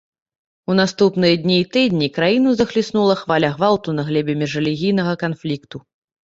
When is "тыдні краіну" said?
1.77-2.49